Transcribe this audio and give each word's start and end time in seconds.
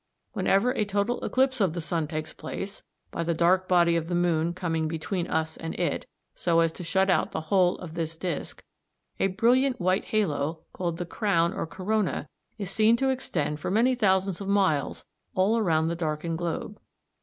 Whenever 0.33 0.71
a 0.71 0.83
total 0.83 1.21
eclipse 1.23 1.61
of 1.61 1.73
the 1.73 1.79
sun 1.79 2.07
takes 2.07 2.33
place 2.33 2.81
by 3.11 3.21
the 3.21 3.35
dark 3.35 3.67
body 3.67 3.95
of 3.95 4.07
the 4.07 4.15
moon 4.15 4.51
coming 4.51 4.87
between 4.87 5.27
us 5.27 5.57
and 5.57 5.79
it, 5.79 6.07
so 6.33 6.59
as 6.61 6.71
to 6.71 6.83
shut 6.83 7.07
out 7.07 7.33
the 7.33 7.39
whole 7.53 7.77
of 7.77 7.93
this 7.93 8.17
disc 8.17 8.63
a 9.19 9.27
brilliant 9.27 9.79
white 9.79 10.05
halo, 10.05 10.61
called 10.73 10.97
the 10.97 11.05
crown 11.05 11.53
or 11.53 11.67
corona, 11.67 12.27
is 12.57 12.71
seen 12.71 12.97
to 12.97 13.09
extend 13.11 13.59
for 13.59 13.69
many 13.69 13.93
thousands 13.93 14.41
of 14.41 14.47
miles 14.47 15.05
all 15.35 15.61
round 15.61 15.87
the 15.87 15.95
darkened 15.95 16.39
globe. 16.39 16.79